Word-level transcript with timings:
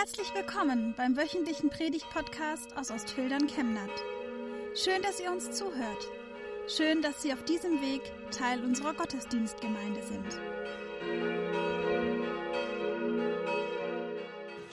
Herzlich 0.00 0.34
willkommen 0.34 0.94
beim 0.96 1.14
wöchentlichen 1.14 1.68
Predigt-Podcast 1.68 2.74
aus 2.74 2.90
Ostfildern 2.90 3.46
Chemnat. 3.48 3.90
Schön, 4.74 5.02
dass 5.02 5.20
ihr 5.20 5.30
uns 5.30 5.50
zuhört. 5.50 6.08
Schön, 6.74 7.02
dass 7.02 7.20
Sie 7.20 7.34
auf 7.34 7.44
diesem 7.44 7.82
Weg 7.82 8.00
Teil 8.30 8.64
unserer 8.64 8.94
Gottesdienstgemeinde 8.94 10.00
sind. 10.02 10.40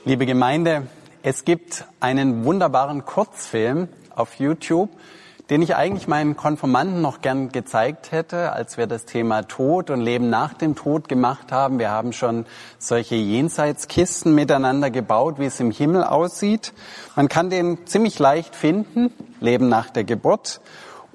Liebe 0.06 0.26
Gemeinde, 0.26 0.88
es 1.24 1.44
gibt 1.44 1.84
einen 2.00 2.46
wunderbaren 2.46 3.04
Kurzfilm 3.04 3.90
auf 4.16 4.36
YouTube, 4.36 4.92
den 5.50 5.62
ich 5.62 5.76
eigentlich 5.76 6.08
meinen 6.08 6.36
Konformanten 6.36 7.02
noch 7.02 7.22
gern 7.22 7.50
gezeigt 7.52 8.12
hätte, 8.12 8.52
als 8.52 8.78
wir 8.78 8.86
das 8.86 9.06
Thema 9.06 9.44
Tod 9.44 9.90
und 9.90 10.02
Leben 10.02 10.30
nach 10.30 10.54
dem 10.54 10.76
Tod 10.76 11.08
gemacht 11.08 11.52
haben. 11.52 11.80
Wir 11.80 11.90
haben 11.90 12.12
schon 12.12 12.46
solche 12.80 13.16
Jenseitskisten 13.16 14.36
miteinander 14.36 14.90
gebaut, 14.90 15.40
wie 15.40 15.46
es 15.46 15.60
im 15.62 15.72
Himmel 15.72 16.04
aussieht. 16.04 16.74
Man 17.16 17.30
kann 17.30 17.50
den 17.50 17.88
ziemlich 17.88 18.20
leicht 18.20 18.56
finden, 18.56 19.14
Leben 19.40 19.70
nach 19.70 19.90
der 19.90 20.04
Geburt. 20.04 20.60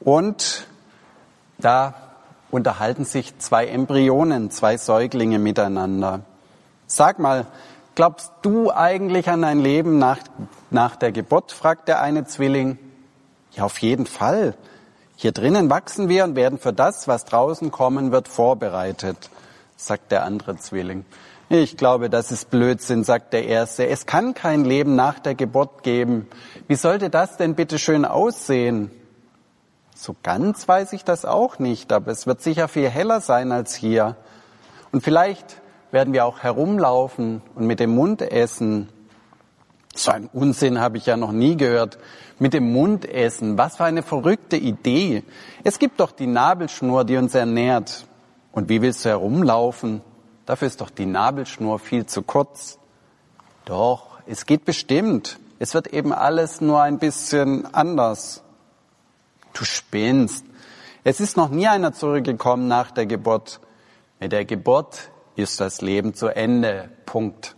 Und 0.00 0.66
da 1.58 1.94
unterhalten 2.50 3.04
sich 3.04 3.38
zwei 3.38 3.66
Embryonen, 3.66 4.50
zwei 4.50 4.78
Säuglinge 4.78 5.38
miteinander. 5.38 6.20
Sag 6.86 7.18
mal, 7.18 7.46
glaubst 7.94 8.32
du 8.40 8.70
eigentlich 8.70 9.28
an 9.28 9.44
ein 9.44 9.60
Leben 9.60 9.98
nach, 9.98 10.18
nach 10.70 10.96
der 10.96 11.12
Geburt? 11.12 11.52
fragt 11.52 11.88
der 11.88 12.00
eine 12.00 12.24
Zwilling. 12.24 12.78
Ja, 13.54 13.64
auf 13.64 13.78
jeden 13.78 14.06
Fall. 14.06 14.54
Hier 15.16 15.32
drinnen 15.32 15.70
wachsen 15.70 16.08
wir 16.08 16.24
und 16.24 16.36
werden 16.36 16.58
für 16.58 16.72
das, 16.72 17.06
was 17.06 17.24
draußen 17.24 17.70
kommen 17.70 18.10
wird, 18.10 18.28
vorbereitet, 18.28 19.30
sagt 19.76 20.10
der 20.10 20.24
andere 20.24 20.56
Zwilling. 20.56 21.04
Ich 21.48 21.76
glaube, 21.76 22.08
das 22.08 22.32
ist 22.32 22.48
Blödsinn, 22.48 23.04
sagt 23.04 23.34
der 23.34 23.46
Erste. 23.46 23.86
Es 23.86 24.06
kann 24.06 24.32
kein 24.32 24.64
Leben 24.64 24.96
nach 24.96 25.18
der 25.18 25.34
Geburt 25.34 25.82
geben. 25.82 26.26
Wie 26.66 26.76
sollte 26.76 27.10
das 27.10 27.36
denn 27.36 27.54
bitte 27.54 27.78
schön 27.78 28.06
aussehen? 28.06 28.90
So 29.94 30.16
ganz 30.22 30.66
weiß 30.66 30.94
ich 30.94 31.04
das 31.04 31.26
auch 31.26 31.58
nicht, 31.58 31.92
aber 31.92 32.10
es 32.10 32.26
wird 32.26 32.40
sicher 32.40 32.68
viel 32.68 32.88
heller 32.88 33.20
sein 33.20 33.52
als 33.52 33.74
hier. 33.74 34.16
Und 34.92 35.02
vielleicht 35.02 35.60
werden 35.90 36.14
wir 36.14 36.24
auch 36.24 36.38
herumlaufen 36.38 37.42
und 37.54 37.66
mit 37.66 37.80
dem 37.80 37.94
Mund 37.94 38.22
essen. 38.22 38.88
So 39.94 40.10
ein 40.10 40.28
Unsinn 40.32 40.80
habe 40.80 40.96
ich 40.96 41.06
ja 41.06 41.16
noch 41.16 41.32
nie 41.32 41.56
gehört 41.56 41.98
mit 42.38 42.54
dem 42.54 42.72
Mund 42.72 43.04
essen. 43.04 43.58
Was 43.58 43.76
für 43.76 43.84
eine 43.84 44.02
verrückte 44.02 44.56
Idee. 44.56 45.22
Es 45.64 45.78
gibt 45.78 46.00
doch 46.00 46.12
die 46.12 46.26
Nabelschnur, 46.26 47.04
die 47.04 47.16
uns 47.16 47.34
ernährt. 47.34 48.06
Und 48.52 48.68
wie 48.68 48.82
willst 48.82 49.04
du 49.04 49.10
herumlaufen? 49.10 50.02
Dafür 50.46 50.68
ist 50.68 50.80
doch 50.80 50.90
die 50.90 51.06
Nabelschnur 51.06 51.78
viel 51.78 52.06
zu 52.06 52.22
kurz. 52.22 52.78
Doch, 53.64 54.18
es 54.26 54.46
geht 54.46 54.64
bestimmt. 54.64 55.38
Es 55.58 55.74
wird 55.74 55.88
eben 55.88 56.12
alles 56.12 56.60
nur 56.60 56.82
ein 56.82 56.98
bisschen 56.98 57.72
anders. 57.72 58.42
Du 59.52 59.64
spinnst. 59.64 60.44
Es 61.04 61.20
ist 61.20 61.36
noch 61.36 61.50
nie 61.50 61.68
einer 61.68 61.92
zurückgekommen 61.92 62.66
nach 62.66 62.90
der 62.90 63.06
Geburt. 63.06 63.60
Mit 64.18 64.32
der 64.32 64.44
Geburt 64.44 65.10
ist 65.36 65.60
das 65.60 65.80
Leben 65.80 66.14
zu 66.14 66.28
Ende. 66.28 66.90
Punkt. 67.06 67.56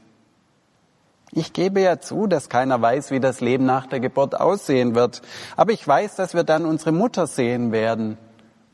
Ich 1.37 1.53
gebe 1.53 1.81
ja 1.81 1.99
zu, 1.99 2.29
dass 2.29 2.49
keiner 2.49 2.81
weiß, 2.81 3.11
wie 3.11 3.19
das 3.19 3.41
Leben 3.41 3.67
nach 3.67 3.89
der 3.89 3.99
Geburt 3.99 4.41
aussehen 4.41 4.95
wird. 4.95 5.21
Aber 5.57 5.73
ich 5.73 5.87
weiß, 5.87 6.15
dass 6.15 6.33
wir 6.33 6.45
dann 6.45 6.65
unsere 6.65 6.93
Mutter 6.93 7.27
sehen 7.27 7.73
werden. 7.73 8.19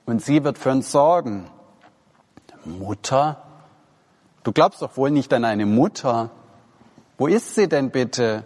Und 0.04 0.22
sie 0.22 0.44
wird 0.44 0.58
für 0.58 0.70
uns 0.70 0.92
sorgen. 0.92 1.46
Mutter? 2.66 3.42
Du 4.42 4.52
glaubst 4.52 4.82
doch 4.82 4.98
wohl 4.98 5.10
nicht 5.10 5.32
an 5.32 5.46
eine 5.46 5.64
Mutter. 5.64 6.28
Wo 7.16 7.28
ist 7.28 7.54
sie 7.54 7.66
denn 7.66 7.90
bitte? 7.90 8.44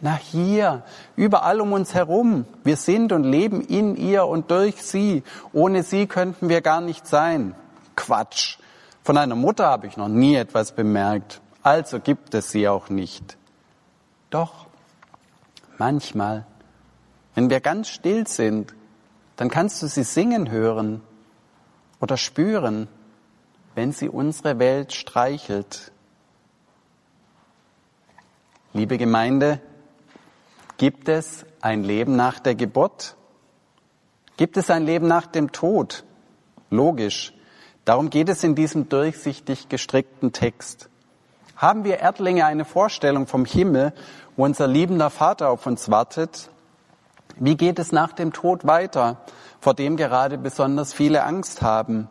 Na 0.00 0.16
hier, 0.16 0.82
überall 1.14 1.60
um 1.60 1.72
uns 1.72 1.94
herum. 1.94 2.46
Wir 2.64 2.76
sind 2.76 3.12
und 3.12 3.22
leben 3.22 3.60
in 3.60 3.94
ihr 3.94 4.26
und 4.26 4.50
durch 4.50 4.82
sie. 4.82 5.22
Ohne 5.52 5.84
sie 5.84 6.08
könnten 6.08 6.48
wir 6.48 6.62
gar 6.62 6.80
nicht 6.80 7.06
sein. 7.06 7.54
Quatsch. 7.94 8.58
Von 9.04 9.16
einer 9.18 9.36
Mutter 9.36 9.66
habe 9.66 9.86
ich 9.86 9.96
noch 9.96 10.08
nie 10.08 10.34
etwas 10.34 10.72
bemerkt 10.72 11.40
also 11.64 11.98
gibt 11.98 12.34
es 12.34 12.52
sie 12.52 12.68
auch 12.68 12.90
nicht. 12.90 13.36
Doch, 14.30 14.66
manchmal, 15.78 16.46
wenn 17.34 17.50
wir 17.50 17.60
ganz 17.60 17.88
still 17.88 18.28
sind, 18.28 18.74
dann 19.36 19.48
kannst 19.48 19.82
du 19.82 19.88
sie 19.88 20.04
singen 20.04 20.50
hören 20.50 21.00
oder 22.00 22.16
spüren, 22.16 22.86
wenn 23.74 23.92
sie 23.92 24.08
unsere 24.08 24.58
Welt 24.58 24.92
streichelt. 24.92 25.90
Liebe 28.74 28.98
Gemeinde, 28.98 29.60
gibt 30.76 31.08
es 31.08 31.46
ein 31.60 31.82
Leben 31.82 32.14
nach 32.14 32.40
der 32.40 32.54
Geburt? 32.54 33.16
Gibt 34.36 34.56
es 34.56 34.68
ein 34.68 34.84
Leben 34.84 35.06
nach 35.06 35.26
dem 35.26 35.50
Tod? 35.50 36.04
Logisch. 36.70 37.32
Darum 37.84 38.10
geht 38.10 38.28
es 38.28 38.44
in 38.44 38.54
diesem 38.54 38.88
durchsichtig 38.88 39.68
gestrickten 39.68 40.32
Text. 40.32 40.90
Haben 41.56 41.84
wir 41.84 42.00
Erdlinge 42.00 42.44
eine 42.46 42.64
Vorstellung 42.64 43.26
vom 43.26 43.44
Himmel, 43.44 43.92
wo 44.36 44.44
unser 44.44 44.66
liebender 44.66 45.10
Vater 45.10 45.50
auf 45.50 45.66
uns 45.66 45.90
wartet? 45.90 46.50
Wie 47.36 47.56
geht 47.56 47.78
es 47.78 47.92
nach 47.92 48.12
dem 48.12 48.32
Tod 48.32 48.66
weiter, 48.66 49.18
vor 49.60 49.74
dem 49.74 49.96
gerade 49.96 50.38
besonders 50.38 50.92
viele 50.92 51.24
Angst 51.24 51.62
haben? 51.62 52.08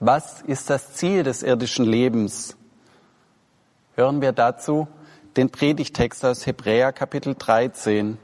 Was 0.00 0.42
ist 0.42 0.70
das 0.70 0.94
Ziel 0.94 1.22
des 1.22 1.42
irdischen 1.42 1.84
Lebens? 1.84 2.56
Hören 3.94 4.20
wir 4.20 4.32
dazu 4.32 4.88
den 5.36 5.50
Predigtext 5.50 6.24
aus 6.24 6.46
Hebräer 6.46 6.92
Kapitel 6.92 7.34
13. 7.38 8.18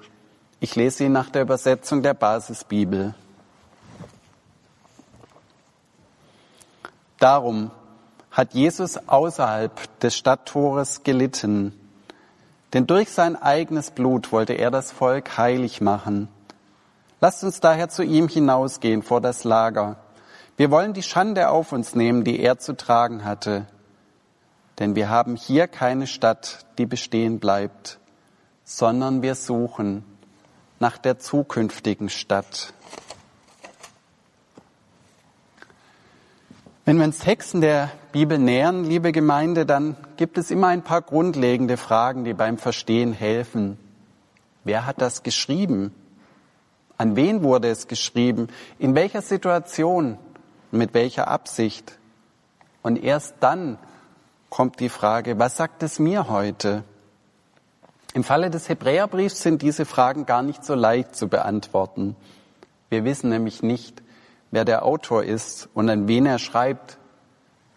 Ich 0.60 0.76
lese 0.76 1.04
ihn 1.04 1.12
nach 1.12 1.30
der 1.30 1.42
Übersetzung 1.42 2.02
der 2.02 2.14
Basisbibel. 2.14 3.14
Darum, 7.18 7.70
hat 8.34 8.52
Jesus 8.52 8.98
außerhalb 9.08 10.00
des 10.00 10.16
Stadttores 10.16 11.04
gelitten. 11.04 11.72
Denn 12.72 12.88
durch 12.88 13.10
sein 13.10 13.40
eigenes 13.40 13.92
Blut 13.92 14.32
wollte 14.32 14.54
er 14.54 14.72
das 14.72 14.90
Volk 14.90 15.38
heilig 15.38 15.80
machen. 15.80 16.28
Lasst 17.20 17.44
uns 17.44 17.60
daher 17.60 17.88
zu 17.88 18.02
ihm 18.02 18.26
hinausgehen 18.26 19.04
vor 19.04 19.20
das 19.20 19.44
Lager. 19.44 19.96
Wir 20.56 20.72
wollen 20.72 20.94
die 20.94 21.04
Schande 21.04 21.48
auf 21.48 21.70
uns 21.70 21.94
nehmen, 21.94 22.24
die 22.24 22.40
er 22.40 22.58
zu 22.58 22.76
tragen 22.76 23.24
hatte. 23.24 23.66
Denn 24.80 24.96
wir 24.96 25.08
haben 25.08 25.36
hier 25.36 25.68
keine 25.68 26.08
Stadt, 26.08 26.66
die 26.78 26.86
bestehen 26.86 27.38
bleibt, 27.38 28.00
sondern 28.64 29.22
wir 29.22 29.36
suchen 29.36 30.04
nach 30.80 30.98
der 30.98 31.20
zukünftigen 31.20 32.08
Stadt. 32.08 32.74
Wenn 36.86 36.98
wir 36.98 37.06
uns 37.06 37.18
Texten 37.18 37.62
der 37.62 37.90
Bibel 38.12 38.36
nähern, 38.38 38.84
liebe 38.84 39.10
Gemeinde, 39.10 39.64
dann 39.64 39.96
gibt 40.18 40.36
es 40.36 40.50
immer 40.50 40.66
ein 40.66 40.82
paar 40.82 41.00
grundlegende 41.00 41.78
Fragen, 41.78 42.24
die 42.24 42.34
beim 42.34 42.58
Verstehen 42.58 43.14
helfen. 43.14 43.78
Wer 44.64 44.84
hat 44.84 45.00
das 45.00 45.22
geschrieben? 45.22 45.94
An 46.98 47.16
wen 47.16 47.42
wurde 47.42 47.68
es 47.68 47.88
geschrieben? 47.88 48.48
In 48.78 48.94
welcher 48.94 49.22
Situation? 49.22 50.18
Mit 50.72 50.92
welcher 50.92 51.28
Absicht? 51.28 51.98
Und 52.82 53.02
erst 53.02 53.36
dann 53.40 53.78
kommt 54.50 54.78
die 54.78 54.90
Frage, 54.90 55.38
was 55.38 55.56
sagt 55.56 55.82
es 55.82 55.98
mir 55.98 56.28
heute? 56.28 56.84
Im 58.12 58.24
Falle 58.24 58.50
des 58.50 58.68
Hebräerbriefs 58.68 59.40
sind 59.40 59.62
diese 59.62 59.86
Fragen 59.86 60.26
gar 60.26 60.42
nicht 60.42 60.62
so 60.62 60.74
leicht 60.74 61.16
zu 61.16 61.28
beantworten. 61.28 62.14
Wir 62.90 63.04
wissen 63.04 63.30
nämlich 63.30 63.62
nicht, 63.62 64.03
wer 64.54 64.64
der 64.64 64.84
Autor 64.84 65.24
ist 65.24 65.68
und 65.74 65.90
an 65.90 66.06
wen 66.06 66.26
er 66.26 66.38
schreibt. 66.38 66.98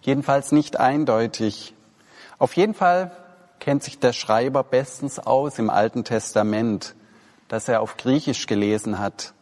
Jedenfalls 0.01 0.51
nicht 0.51 0.79
eindeutig. 0.79 1.73
Auf 2.37 2.55
jeden 2.55 2.75
Fall 2.75 3.11
kennt 3.59 3.81
sich 3.81 3.97
der 3.97 4.13
Schreiber 4.13 4.63
bestens 4.63 5.17
aus 5.17 5.57
im 5.57 5.71
Alten 5.71 6.03
Testament, 6.03 6.93
das 7.47 7.67
er 7.67 7.81
auf 7.81 7.97
Griechisch 7.97 8.45
gelesen 8.45 8.99
hat. 8.99 9.33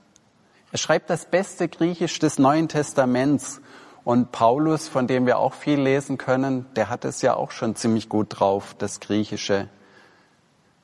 Er 0.71 0.77
schreibt 0.77 1.09
das 1.09 1.25
beste 1.25 1.67
Griechisch 1.67 2.19
des 2.19 2.39
Neuen 2.39 2.69
Testaments 2.69 3.59
und 4.05 4.31
Paulus, 4.31 4.87
von 4.87 5.05
dem 5.05 5.25
wir 5.25 5.37
auch 5.37 5.53
viel 5.53 5.81
lesen 5.81 6.17
können, 6.17 6.65
der 6.77 6.89
hat 6.89 7.03
es 7.03 7.21
ja 7.21 7.35
auch 7.35 7.51
schon 7.51 7.75
ziemlich 7.75 8.07
gut 8.07 8.27
drauf, 8.29 8.75
das 8.77 9.01
Griechische. 9.01 9.67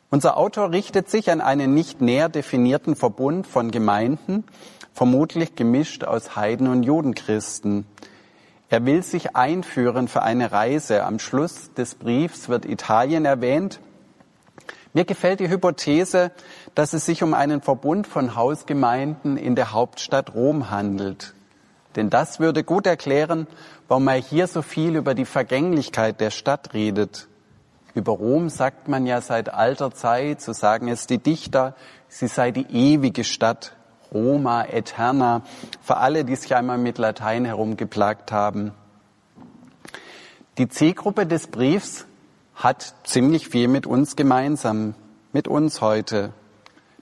Unser 0.10 0.36
Autor 0.36 0.72
richtet 0.72 1.10
sich 1.10 1.32
an 1.32 1.40
einen 1.40 1.74
nicht 1.74 2.02
näher 2.02 2.28
definierten 2.28 2.98
Verbund 2.98 3.48
von 3.48 3.72
Gemeinden, 3.72 4.44
vermutlich 4.94 5.56
gemischt 5.56 6.04
aus 6.04 6.36
Heiden 6.36 6.68
und 6.68 6.84
Judenchristen. 6.84 7.86
Er 8.70 8.86
will 8.86 9.04
sich 9.04 9.36
einführen 9.36 10.08
für 10.08 10.22
eine 10.22 10.52
Reise. 10.52 11.04
Am 11.04 11.20
Schluss 11.20 11.74
des 11.74 11.96
Briefs 11.96 12.48
wird 12.48 12.66
Italien 12.66 13.26
erwähnt. 13.26 13.80
Mir 14.94 15.06
gefällt 15.06 15.40
die 15.40 15.50
Hypothese, 15.50 16.32
dass 16.76 16.94
es 16.94 17.06
sich 17.06 17.24
um 17.24 17.34
einen 17.34 17.62
Verbund 17.62 18.08
von 18.08 18.36
Hausgemeinden 18.36 19.38
in 19.38 19.56
der 19.56 19.72
Hauptstadt 19.72 20.34
Rom 20.36 20.70
handelt. 20.70 21.34
Denn 21.96 22.10
das 22.10 22.40
würde 22.40 22.64
gut 22.64 22.88
erklären, 22.88 23.48
warum 23.88 24.08
er 24.08 24.16
hier 24.16 24.48
so 24.48 24.62
viel 24.62 24.96
über 24.96 25.14
die 25.14 25.26
Vergänglichkeit 25.26 26.22
der 26.22 26.32
Stadt 26.32 26.74
redet. 26.74 27.28
Über 27.94 28.14
Rom 28.14 28.50
sagt 28.50 28.88
man 28.88 29.06
ja 29.06 29.20
seit 29.20 29.54
alter 29.54 29.92
Zeit, 29.92 30.42
so 30.42 30.54
sagen 30.54 30.88
es 30.88 31.08
die 31.08 31.18
Dichter, 31.18 31.76
sie 32.08 32.28
sei 32.28 32.52
die 32.52 32.68
ewige 32.72 33.26
Stadt, 33.26 33.76
Roma 34.14 34.66
Eterna, 34.66 35.44
für 35.82 35.98
alle, 35.98 36.26
die 36.26 36.36
sich 36.36 36.56
einmal 36.56 36.78
mit 36.78 36.98
Latein 36.98 37.46
herumgeplagt 37.46 38.32
haben. 38.32 38.72
Die 40.58 40.68
Zielgruppe 40.68 41.26
des 41.26 41.48
Briefs 41.48 42.06
hat 42.56 42.94
ziemlich 43.04 43.48
viel 43.48 43.68
mit 43.68 43.88
uns 43.88 44.16
gemeinsam, 44.16 44.96
mit 45.32 45.48
uns 45.48 45.82
heute. 45.82 46.34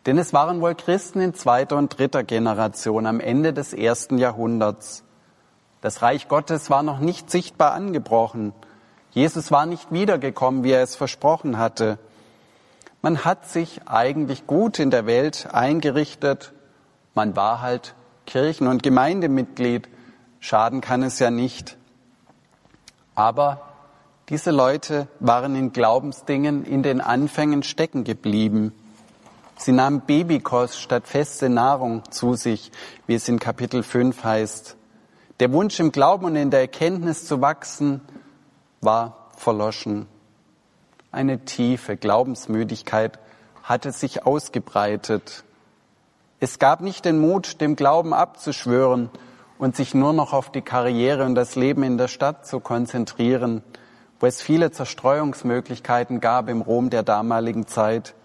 Denn 0.05 0.17
es 0.17 0.33
waren 0.33 0.61
wohl 0.61 0.75
Christen 0.75 1.19
in 1.19 1.33
zweiter 1.33 1.77
und 1.77 1.97
dritter 1.97 2.23
Generation 2.23 3.05
am 3.05 3.19
Ende 3.19 3.53
des 3.53 3.73
ersten 3.73 4.17
Jahrhunderts. 4.17 5.03
Das 5.81 6.01
Reich 6.01 6.27
Gottes 6.27 6.69
war 6.69 6.83
noch 6.83 6.99
nicht 6.99 7.31
sichtbar 7.31 7.73
angebrochen. 7.73 8.53
Jesus 9.11 9.51
war 9.51 9.65
nicht 9.65 9.91
wiedergekommen, 9.91 10.63
wie 10.63 10.71
er 10.71 10.83
es 10.83 10.95
versprochen 10.95 11.57
hatte. 11.57 11.97
Man 13.01 13.25
hat 13.25 13.47
sich 13.49 13.87
eigentlich 13.87 14.45
gut 14.45 14.77
in 14.77 14.91
der 14.91 15.05
Welt 15.05 15.47
eingerichtet. 15.51 16.53
Man 17.19 17.35
war 17.35 17.59
halt 17.59 17.95
Kirchen- 18.25 18.67
und 18.67 18.81
Gemeindemitglied. 18.81 19.89
Schaden 20.39 20.79
kann 20.79 21.03
es 21.03 21.19
ja 21.19 21.29
nicht. 21.29 21.75
Aber 23.13 23.59
diese 24.29 24.51
Leute 24.51 25.09
waren 25.19 25.53
in 25.53 25.73
Glaubensdingen 25.73 26.63
in 26.63 26.81
den 26.81 27.01
Anfängen 27.01 27.61
stecken 27.63 28.05
geblieben. 28.05 28.71
Sie 29.57 29.73
nahmen 29.73 29.99
Babykost 29.99 30.79
statt 30.79 31.09
feste 31.09 31.49
Nahrung 31.49 32.09
zu 32.09 32.35
sich, 32.35 32.71
wie 33.05 33.15
es 33.15 33.27
in 33.27 33.37
Kapitel 33.37 33.83
5 33.83 34.23
heißt. 34.23 34.77
Der 35.41 35.51
Wunsch 35.51 35.77
im 35.81 35.91
Glauben 35.91 36.23
und 36.23 36.37
in 36.37 36.51
der 36.51 36.61
Erkenntnis 36.61 37.25
zu 37.25 37.41
wachsen 37.41 37.99
war 38.79 39.27
verloschen. 39.35 40.07
Eine 41.11 41.43
tiefe 41.43 41.97
Glaubensmüdigkeit 41.97 43.19
hatte 43.61 43.91
sich 43.91 44.25
ausgebreitet. 44.25 45.43
Es 46.41 46.57
gab 46.57 46.79
nicht 46.79 47.03
den 47.03 47.19
Mut, 47.19 47.59
dem 47.59 47.75
Glauben 47.75 48.13
abzuschwören 48.13 49.09
und 49.57 49.75
sich 49.75 49.93
nur 49.93 50.13
noch 50.13 50.31
auf 50.31 50.51
die 50.51 50.61
Karriere 50.61 51.25
und 51.25 51.35
das 51.35 51.55
Leben 51.55 51.83
in 51.83 51.97
der 51.97 52.07
Stadt 52.07 52.45
zu 52.47 52.61
konzentrieren, 52.61 53.61
wo 54.21 54.25
es 54.25 54.41
viele 54.41 54.71
Zerstreuungsmöglichkeiten 54.71 56.21
gab 56.21 56.47
im 56.47 56.61
Rom 56.61 56.89
der 56.89 57.03
damaligen 57.03 57.67
Zeit. 57.67 58.15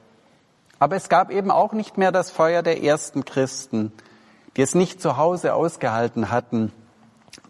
Aber 0.78 0.94
es 0.94 1.08
gab 1.08 1.32
eben 1.32 1.50
auch 1.50 1.72
nicht 1.72 1.98
mehr 1.98 2.12
das 2.12 2.30
Feuer 2.30 2.62
der 2.62 2.84
ersten 2.84 3.24
Christen, 3.24 3.92
die 4.56 4.62
es 4.62 4.76
nicht 4.76 5.02
zu 5.02 5.16
Hause 5.16 5.54
ausgehalten 5.54 6.30
hatten, 6.30 6.72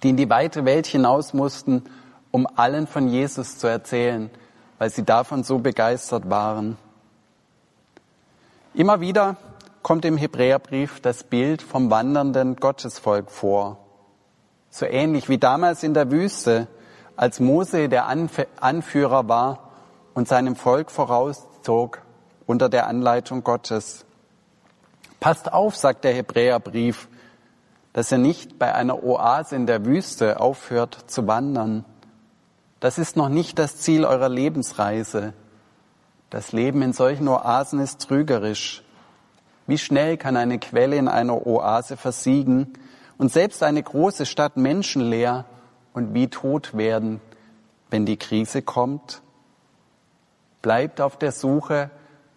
die 0.03 0.11
in 0.11 0.17
die 0.17 0.31
weite 0.31 0.65
Welt 0.65 0.87
hinaus 0.87 1.35
mussten, 1.35 1.85
um 2.31 2.47
allen 2.57 2.87
von 2.87 3.09
Jesus 3.09 3.59
zu 3.59 3.67
erzählen, 3.67 4.31
weil 4.79 4.89
sie 4.89 5.05
davon 5.05 5.45
so 5.45 5.59
begeistert 5.59 6.31
waren. 6.31 6.79
Immer 8.73 9.01
wieder 9.01 9.37
kommt 9.85 10.07
im 10.07 10.17
Hebräerbrief 10.17 11.01
das 11.01 11.25
Bild 11.25 11.61
vom 11.61 11.91
wandernden 11.91 12.57
Gottesvolk 12.57 13.31
vor. 13.31 13.79
So 14.71 14.87
ähnlich 14.87 15.29
wie 15.29 15.37
damals 15.37 15.83
in 15.83 15.93
der 15.93 16.11
Wüste, 16.11 16.69
als 17.17 17.39
Mose 17.39 17.91
der 17.91 18.07
Anführer 18.07 19.29
war 19.29 19.71
und 20.15 20.27
seinem 20.27 20.57
Volk 20.57 20.91
vorauszog 20.91 22.01
unter 22.47 22.71
der 22.71 22.87
Anleitung 22.87 23.45
Gottes. 23.45 24.07
Passt 25.21 25.53
auf, 25.53 25.77
sagt 25.77 26.05
der 26.05 26.15
Hebräerbrief, 26.15 27.07
dass 27.93 28.11
er 28.11 28.19
nicht 28.19 28.59
bei 28.59 28.75
einer 28.75 29.05
Oase 29.05 29.55
in 29.55 29.67
der 29.67 29.85
Wüste 29.85 30.41
aufhört 30.41 30.97
zu 31.09 31.27
wandern. 31.27 31.85
Das 32.81 32.97
ist 32.97 33.17
noch 33.17 33.29
nicht 33.29 33.59
das 33.59 33.77
Ziel 33.77 34.07
eurer 34.07 34.31
Lebensreise. 34.31 35.35
Das 36.31 36.53
Leben 36.53 36.81
in 36.81 36.95
solchen 36.95 37.29
Oasen 37.29 37.81
ist 37.81 38.01
trügerisch. 38.01 38.84
Wie 39.67 39.79
schnell 39.79 40.17
kann 40.17 40.37
eine 40.37 40.59
Quelle 40.59 40.97
in 40.97 41.09
einer 41.09 41.47
Oase 41.47 41.97
versiegen 41.97 42.75
und 43.17 43.33
selbst 43.33 43.63
eine 43.63 43.83
große 43.83 44.27
Stadt 44.27 44.57
menschenleer 44.57 45.47
und 45.93 46.13
wie 46.13 46.29
tot 46.29 46.77
werden, 46.77 47.21
wenn 47.91 48.05
die 48.05 48.19
Krise 48.19 48.61
kommt? 48.63 49.23
Bleibt 50.61 51.01
auf 51.01 51.17
der 51.17 51.33
Suche 51.33 51.91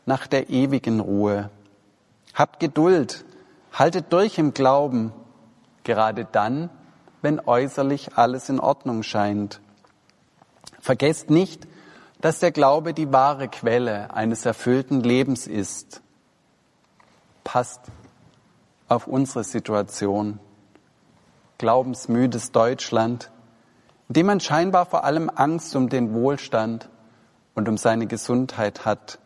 nach 0.06 0.28
der 0.28 0.50
ewigen 0.50 1.00
Ruhe. 1.00 1.50
Habt 2.34 2.60
Geduld, 2.60 3.26
haltet 3.74 4.14
durch 4.14 4.38
im 4.38 4.54
Glauben, 4.54 5.12
gerade 5.84 6.26
dann, 6.26 6.70
wenn 7.22 7.40
äußerlich 7.40 8.16
alles 8.16 8.48
in 8.48 8.60
Ordnung 8.60 9.04
scheint. 9.04 9.60
Vergesst 10.80 11.30
nicht, 11.30 11.68
dass 12.22 12.40
der 12.40 12.52
Glaube 12.52 12.94
die 12.94 13.12
wahre 13.12 13.48
Quelle 13.48 14.14
eines 14.14 14.46
erfüllten 14.46 15.02
Lebens 15.02 15.48
ist. 15.48 16.02
Passt 17.48 17.80
auf 18.90 19.08
unsere 19.08 19.46
Situation. 19.46 20.42
Glaubensmüdes 21.58 22.52
Deutschland, 22.52 23.32
in 24.10 24.16
dem 24.16 24.26
man 24.26 24.42
scheinbar 24.42 24.86
vor 24.86 25.06
allem 25.06 25.32
Angst 25.34 25.74
um 25.78 25.88
den 25.88 26.14
Wohlstand 26.14 26.90
und 27.56 27.70
um 27.70 27.78
seine 27.78 28.06
Gesundheit 28.06 28.84
hat, 28.84 29.20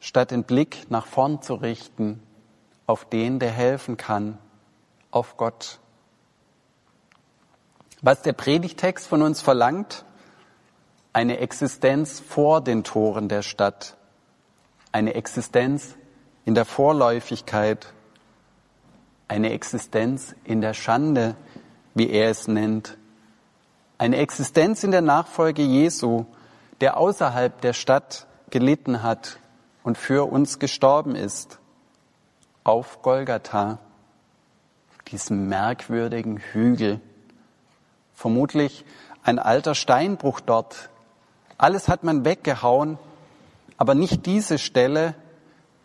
statt 0.00 0.32
den 0.32 0.42
Blick 0.42 0.90
nach 0.90 1.06
vorn 1.06 1.42
zu 1.42 1.54
richten 1.54 2.20
auf 2.88 3.04
den, 3.04 3.38
der 3.38 3.52
helfen 3.52 3.96
kann, 3.96 4.38
auf 5.12 5.36
Gott. 5.36 5.78
Was 8.02 8.22
der 8.22 8.32
Predigtext 8.32 9.06
von 9.06 9.22
uns 9.22 9.42
verlangt, 9.42 10.04
eine 11.12 11.38
Existenz 11.38 12.18
vor 12.18 12.62
den 12.62 12.82
Toren 12.82 13.28
der 13.28 13.42
Stadt, 13.42 13.96
eine 14.90 15.14
Existenz 15.14 15.94
in 16.50 16.56
der 16.56 16.64
Vorläufigkeit, 16.64 17.92
eine 19.28 19.52
Existenz 19.52 20.34
in 20.42 20.60
der 20.60 20.74
Schande, 20.74 21.36
wie 21.94 22.10
er 22.10 22.28
es 22.28 22.48
nennt, 22.48 22.98
eine 23.98 24.16
Existenz 24.16 24.82
in 24.82 24.90
der 24.90 25.00
Nachfolge 25.00 25.62
Jesu, 25.62 26.24
der 26.80 26.96
außerhalb 26.96 27.60
der 27.60 27.72
Stadt 27.72 28.26
gelitten 28.50 29.04
hat 29.04 29.38
und 29.84 29.96
für 29.96 30.28
uns 30.28 30.58
gestorben 30.58 31.14
ist, 31.14 31.60
auf 32.64 33.00
Golgatha, 33.00 33.78
diesem 35.06 35.48
merkwürdigen 35.48 36.38
Hügel. 36.38 37.00
Vermutlich 38.12 38.84
ein 39.22 39.38
alter 39.38 39.76
Steinbruch 39.76 40.40
dort. 40.40 40.90
Alles 41.58 41.86
hat 41.86 42.02
man 42.02 42.24
weggehauen, 42.24 42.98
aber 43.76 43.94
nicht 43.94 44.26
diese 44.26 44.58
Stelle, 44.58 45.14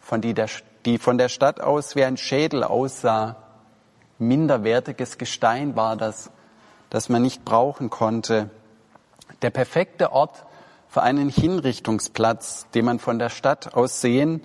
von 0.05 0.21
die, 0.21 0.35
der, 0.35 0.47
die 0.85 0.99
von 0.99 1.17
der 1.17 1.29
Stadt 1.29 1.59
aus 1.59 1.95
wie 1.95 2.03
ein 2.03 2.17
Schädel 2.17 2.63
aussah. 2.63 3.37
Minderwertiges 4.19 5.17
Gestein 5.17 5.75
war 5.75 5.97
das 5.97 6.29
das 6.89 7.09
man 7.09 7.21
nicht 7.21 7.43
brauchen 7.43 7.89
konnte. 7.89 8.49
Der 9.41 9.49
perfekte 9.49 10.13
Ort 10.13 10.45
für 10.87 11.01
einen 11.01 11.27
Hinrichtungsplatz, 11.27 12.67
den 12.73 12.85
man 12.85 12.99
von 12.99 13.19
der 13.19 13.29
Stadt 13.29 13.73
aus 13.73 13.99
sehen 13.99 14.41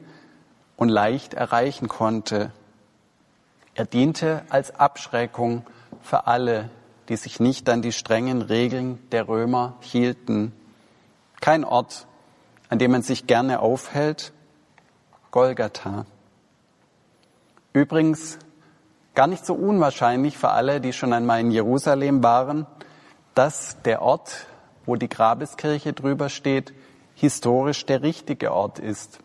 und 0.76 0.88
leicht 0.88 1.34
erreichen 1.34 1.86
konnte. 1.86 2.52
Er 3.74 3.84
diente 3.84 4.42
als 4.48 4.74
Abschreckung 4.74 5.64
für 6.02 6.26
alle, 6.26 6.70
die 7.08 7.14
sich 7.14 7.38
nicht 7.38 7.68
an 7.68 7.82
die 7.82 7.92
strengen 7.92 8.42
Regeln 8.42 8.98
der 9.12 9.28
Römer 9.28 9.76
hielten. 9.80 10.52
Kein 11.40 11.64
Ort, 11.64 12.08
an 12.68 12.80
dem 12.80 12.90
man 12.90 13.02
sich 13.02 13.28
gerne 13.28 13.60
aufhält. 13.60 14.32
Golgatha. 15.30 16.06
Übrigens 17.72 18.38
gar 19.14 19.26
nicht 19.26 19.46
so 19.46 19.54
unwahrscheinlich 19.54 20.36
für 20.36 20.50
alle, 20.50 20.80
die 20.80 20.92
schon 20.92 21.12
einmal 21.12 21.40
in 21.40 21.50
Jerusalem 21.50 22.22
waren, 22.22 22.66
dass 23.34 23.80
der 23.82 24.02
Ort, 24.02 24.46
wo 24.86 24.96
die 24.96 25.08
Grabeskirche 25.08 25.92
drüber 25.92 26.28
steht, 26.28 26.72
historisch 27.14 27.86
der 27.86 28.02
richtige 28.02 28.52
Ort 28.52 28.78
ist. 28.78 29.20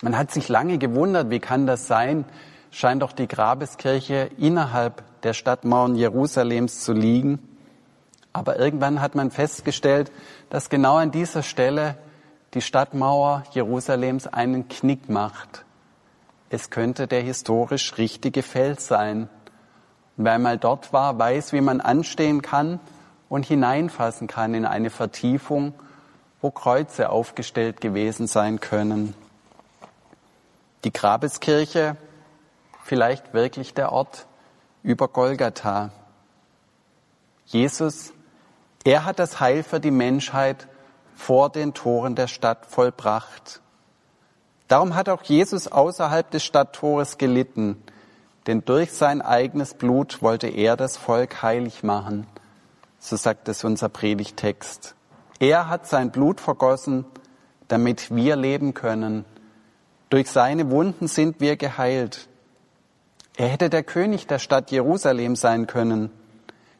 Man 0.00 0.18
hat 0.18 0.32
sich 0.32 0.48
lange 0.48 0.78
gewundert, 0.78 1.30
wie 1.30 1.38
kann 1.38 1.66
das 1.66 1.86
sein? 1.86 2.24
Scheint 2.70 3.02
doch 3.02 3.12
die 3.12 3.28
Grabeskirche 3.28 4.30
innerhalb 4.38 5.04
der 5.22 5.34
Stadtmauern 5.34 5.94
Jerusalems 5.94 6.80
zu 6.80 6.92
liegen. 6.92 7.38
Aber 8.32 8.58
irgendwann 8.58 9.00
hat 9.00 9.14
man 9.14 9.30
festgestellt, 9.30 10.10
dass 10.50 10.70
genau 10.70 10.96
an 10.96 11.10
dieser 11.10 11.42
Stelle 11.42 11.96
die 12.54 12.60
Stadtmauer 12.60 13.44
Jerusalems 13.52 14.26
einen 14.26 14.68
Knick 14.68 15.08
macht 15.08 15.64
es 16.52 16.68
könnte 16.68 17.06
der 17.06 17.22
historisch 17.22 17.96
richtige 17.96 18.42
Fels 18.42 18.86
sein. 18.86 19.30
Und 20.18 20.24
wer 20.26 20.38
mal 20.38 20.58
dort 20.58 20.92
war, 20.92 21.18
weiß, 21.18 21.54
wie 21.54 21.62
man 21.62 21.80
anstehen 21.80 22.42
kann 22.42 22.78
und 23.30 23.46
hineinfassen 23.46 24.26
kann 24.26 24.52
in 24.52 24.66
eine 24.66 24.90
Vertiefung, 24.90 25.72
wo 26.42 26.50
Kreuze 26.50 27.08
aufgestellt 27.08 27.80
gewesen 27.80 28.26
sein 28.26 28.60
können. 28.60 29.14
Die 30.84 30.92
Grabeskirche, 30.92 31.96
vielleicht 32.84 33.32
wirklich 33.32 33.72
der 33.72 33.90
Ort 33.90 34.26
über 34.82 35.08
Golgatha. 35.08 35.90
Jesus, 37.46 38.12
er 38.84 39.06
hat 39.06 39.18
das 39.18 39.40
Heil 39.40 39.62
für 39.62 39.80
die 39.80 39.90
Menschheit 39.90 40.68
vor 41.22 41.50
den 41.50 41.72
Toren 41.72 42.16
der 42.16 42.26
Stadt 42.26 42.66
vollbracht. 42.66 43.60
Darum 44.66 44.96
hat 44.96 45.08
auch 45.08 45.22
Jesus 45.22 45.68
außerhalb 45.68 46.28
des 46.30 46.42
Stadttores 46.42 47.16
gelitten, 47.16 47.80
denn 48.48 48.64
durch 48.64 48.92
sein 48.92 49.22
eigenes 49.22 49.74
Blut 49.74 50.20
wollte 50.20 50.48
er 50.48 50.76
das 50.76 50.96
Volk 50.96 51.42
heilig 51.42 51.84
machen. 51.84 52.26
So 52.98 53.14
sagt 53.14 53.48
es 53.48 53.62
unser 53.62 53.88
Predigtext. 53.88 54.96
Er 55.38 55.68
hat 55.68 55.86
sein 55.86 56.10
Blut 56.10 56.40
vergossen, 56.40 57.04
damit 57.68 58.12
wir 58.12 58.34
leben 58.34 58.74
können. 58.74 59.24
Durch 60.10 60.28
seine 60.28 60.72
Wunden 60.72 61.06
sind 61.06 61.40
wir 61.40 61.56
geheilt. 61.56 62.28
Er 63.36 63.46
hätte 63.46 63.70
der 63.70 63.84
König 63.84 64.26
der 64.26 64.40
Stadt 64.40 64.72
Jerusalem 64.72 65.36
sein 65.36 65.68
können. 65.68 66.10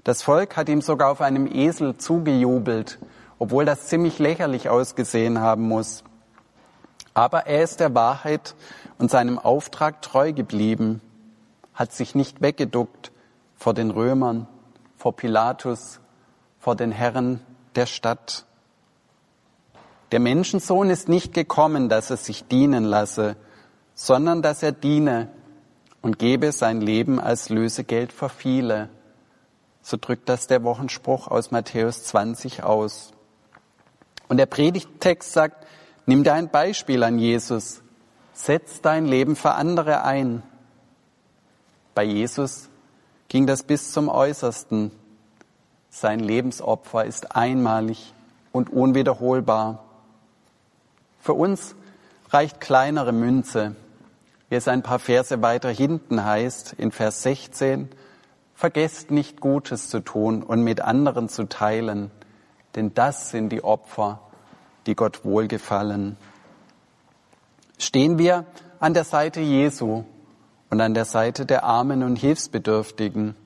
Das 0.02 0.22
Volk 0.22 0.56
hat 0.56 0.68
ihm 0.68 0.80
sogar 0.80 1.12
auf 1.12 1.20
einem 1.20 1.46
Esel 1.46 1.96
zugejubelt, 1.96 2.98
obwohl 3.42 3.64
das 3.64 3.88
ziemlich 3.88 4.20
lächerlich 4.20 4.68
ausgesehen 4.68 5.40
haben 5.40 5.66
muss. 5.66 6.04
Aber 7.12 7.48
er 7.48 7.64
ist 7.64 7.80
der 7.80 7.92
Wahrheit 7.92 8.54
und 8.98 9.10
seinem 9.10 9.36
Auftrag 9.36 10.00
treu 10.00 10.32
geblieben, 10.32 11.00
hat 11.74 11.92
sich 11.92 12.14
nicht 12.14 12.40
weggeduckt 12.40 13.10
vor 13.56 13.74
den 13.74 13.90
Römern, 13.90 14.46
vor 14.96 15.16
Pilatus, 15.16 15.98
vor 16.60 16.76
den 16.76 16.92
Herren 16.92 17.40
der 17.74 17.86
Stadt. 17.86 18.46
Der 20.12 20.20
Menschensohn 20.20 20.88
ist 20.88 21.08
nicht 21.08 21.34
gekommen, 21.34 21.88
dass 21.88 22.10
er 22.10 22.18
sich 22.18 22.46
dienen 22.46 22.84
lasse, 22.84 23.34
sondern 23.94 24.42
dass 24.42 24.62
er 24.62 24.70
diene 24.70 25.32
und 26.00 26.20
gebe 26.20 26.52
sein 26.52 26.80
Leben 26.80 27.18
als 27.18 27.48
Lösegeld 27.48 28.12
für 28.12 28.28
viele. 28.28 28.88
So 29.80 29.96
drückt 30.00 30.28
das 30.28 30.46
der 30.46 30.62
Wochenspruch 30.62 31.26
aus 31.26 31.50
Matthäus 31.50 32.04
20 32.04 32.62
aus. 32.62 33.12
Und 34.32 34.38
der 34.38 34.46
Predigttext 34.46 35.30
sagt, 35.30 35.66
nimm 36.06 36.24
dir 36.24 36.32
ein 36.32 36.48
Beispiel 36.48 37.02
an 37.02 37.18
Jesus, 37.18 37.82
setz 38.32 38.80
dein 38.80 39.04
Leben 39.04 39.36
für 39.36 39.52
andere 39.52 40.04
ein. 40.04 40.42
Bei 41.94 42.02
Jesus 42.02 42.70
ging 43.28 43.46
das 43.46 43.62
bis 43.62 43.92
zum 43.92 44.08
Äußersten. 44.08 44.90
Sein 45.90 46.18
Lebensopfer 46.18 47.04
ist 47.04 47.36
einmalig 47.36 48.14
und 48.52 48.72
unwiederholbar. 48.72 49.84
Für 51.20 51.34
uns 51.34 51.74
reicht 52.30 52.58
kleinere 52.58 53.12
Münze, 53.12 53.76
wie 54.48 54.54
es 54.54 54.66
ein 54.66 54.82
paar 54.82 54.98
Verse 54.98 55.42
weiter 55.42 55.68
hinten 55.68 56.24
heißt, 56.24 56.72
in 56.78 56.90
Vers 56.90 57.22
16, 57.22 57.90
vergesst 58.54 59.10
nicht 59.10 59.42
Gutes 59.42 59.90
zu 59.90 60.00
tun 60.00 60.42
und 60.42 60.64
mit 60.64 60.80
anderen 60.80 61.28
zu 61.28 61.50
teilen, 61.50 62.10
denn 62.74 62.94
das 62.94 63.30
sind 63.30 63.50
die 63.50 63.64
Opfer, 63.64 64.20
die 64.86 64.94
Gott 64.94 65.24
wohlgefallen. 65.24 66.16
Stehen 67.78 68.18
wir 68.18 68.46
an 68.80 68.94
der 68.94 69.04
Seite 69.04 69.40
Jesu 69.40 70.04
und 70.70 70.80
an 70.80 70.94
der 70.94 71.04
Seite 71.04 71.46
der 71.46 71.64
Armen 71.64 72.02
und 72.02 72.16
Hilfsbedürftigen 72.16 73.36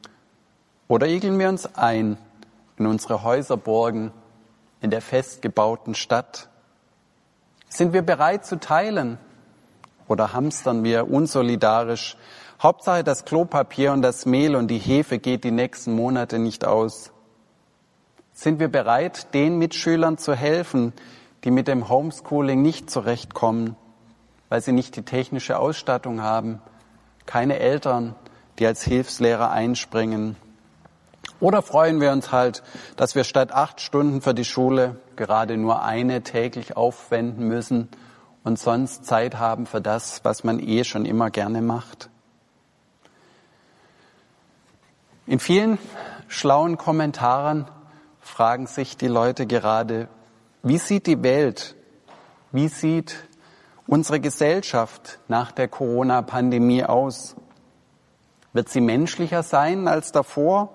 oder 0.88 1.09
igeln 1.09 1.38
wir 1.38 1.49
uns 1.49 1.75
ein 1.75 2.16
in 2.76 2.87
unsere 2.87 3.23
Häuserburgen 3.23 4.12
in 4.80 4.90
der 4.90 5.02
festgebauten 5.02 5.95
Stadt? 5.95 6.49
Sind 7.68 7.92
wir 7.92 8.02
bereit 8.02 8.47
zu 8.47 8.61
teilen 8.61 9.18
oder 10.06 10.33
hamstern 10.33 10.85
wir 10.85 11.11
unsolidarisch? 11.11 12.16
Hauptsache 12.62 13.04
das 13.04 13.25
Klopapier 13.25 13.92
und 13.92 14.02
das 14.02 14.25
Mehl 14.25 14.56
und 14.56 14.68
die 14.68 14.78
Hefe 14.78 15.18
geht 15.18 15.45
die 15.45 15.50
nächsten 15.50 15.95
Monate 15.95 16.38
nicht 16.38 16.64
aus. 16.64 17.11
Sind 18.38 18.61
wir 18.61 18.69
bereit, 18.69 19.33
den 19.33 19.57
Mitschülern 19.57 20.19
zu 20.19 20.35
helfen, 20.35 20.93
die 21.43 21.50
mit 21.50 21.69
dem 21.69 21.88
Homeschooling 21.88 22.61
nicht 22.61 22.90
zurechtkommen, 22.90 23.76
weil 24.50 24.61
sie 24.61 24.73
nicht 24.73 24.95
die 24.95 25.05
technische 25.05 25.59
Ausstattung 25.59 26.21
haben, 26.21 26.61
keine 27.25 27.59
Eltern, 27.59 28.14
die 28.59 28.66
als 28.66 28.85
Hilfslehrer 28.85 29.50
einspringen. 29.52 30.37
Oder 31.40 31.62
freuen 31.62 31.99
wir 31.99 32.12
uns 32.12 32.31
halt, 32.31 32.62
dass 32.97 33.14
wir 33.14 33.25
statt 33.25 33.52
acht 33.52 33.81
Stunden 33.81 34.21
für 34.21 34.35
die 34.35 34.45
Schule 34.45 35.00
gerade 35.16 35.57
nur 35.57 35.83
eine 35.83 36.23
täglich 36.23 36.76
aufwenden 36.76 37.49
müssen 37.49 37.88
und 38.45 38.59
sonst 38.59 39.07
Zeit 39.07 39.38
haben 39.38 39.64
für 39.64 39.81
das, 39.81 40.21
was 40.26 40.45
man 40.45 40.61
eh 40.61 40.85
schon 40.85 41.07
immer 41.07 41.31
gerne 41.31 41.62
macht. 41.62 42.11
In 45.26 45.40
vielen 45.40 45.78
schlauen 46.28 46.76
Kommentaren 46.76 47.64
fragen 48.26 48.66
sich 48.66 48.97
die 48.97 49.06
Leute 49.06 49.47
gerade, 49.47 50.09
wie 50.62 50.78
sieht 50.78 51.06
die 51.06 51.23
Welt, 51.23 51.76
wie 52.50 52.68
sieht 52.68 53.16
unsere 53.87 54.21
Gesellschaft 54.21 55.21
nach 55.28 55.52
der 55.52 55.68
Corona-Pandemie 55.68 56.85
aus? 56.85 57.37
Wird 58.52 58.68
sie 58.68 58.80
menschlicher 58.80 59.42
sein 59.42 59.87
als 59.87 60.12
davor 60.12 60.75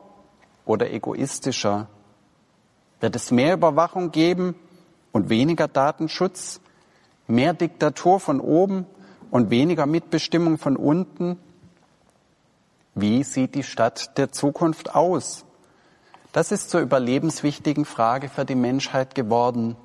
oder 0.66 0.92
egoistischer? 0.92 1.88
Wird 3.02 3.16
es 3.16 3.32
mehr 3.32 3.56
Überwachung 3.56 4.12
geben 4.12 4.56
und 5.12 5.30
weniger 5.30 5.68
Datenschutz? 5.68 6.62
Mehr 7.28 7.54
Diktatur 7.54 8.20
von 8.20 8.40
oben 8.40 8.86
und 9.30 9.50
weniger 9.50 9.86
Mitbestimmung 9.86 10.58
von 10.58 10.78
unten? 10.78 11.38
Wie 12.96 13.24
sieht 13.24 13.56
die 13.56 13.64
Stadt 13.64 14.18
der 14.18 14.32
Zukunft 14.32 14.96
aus? 14.96 15.46
Das 16.32 16.54
ist 16.54 16.70
zur 16.70 16.80
überlebenswichtigen 16.80 17.84
Frage 17.84 18.30
für 18.30 18.46
die 18.46 18.56
Menschheit 18.56 19.16
geworden. 19.16 19.76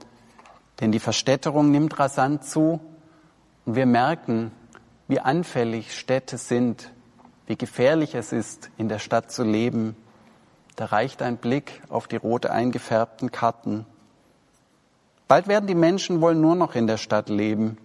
Denn 0.80 0.92
die 0.92 1.00
Verstädterung 1.00 1.70
nimmt 1.70 1.98
rasant 1.98 2.44
zu 2.44 2.80
und 3.64 3.74
wir 3.74 3.86
merken, 3.86 4.52
wie 5.08 5.18
anfällig 5.18 5.96
Städte 5.98 6.38
sind, 6.38 6.92
wie 7.46 7.56
gefährlich 7.56 8.14
es 8.14 8.32
ist, 8.32 8.70
in 8.76 8.88
der 8.88 9.00
Stadt 9.00 9.32
zu 9.32 9.42
leben. 9.42 9.96
Da 10.76 10.86
reicht 10.86 11.22
ein 11.22 11.36
Blick 11.36 11.82
auf 11.88 12.06
die 12.06 12.16
rot 12.16 12.46
eingefärbten 12.46 13.32
Karten. 13.32 13.86
Bald 15.26 15.48
werden 15.48 15.66
die 15.66 15.74
Menschen 15.74 16.20
wohl 16.20 16.36
nur 16.36 16.54
noch 16.54 16.76
in 16.76 16.86
der 16.86 16.98
Stadt 16.98 17.28
leben 17.28 17.78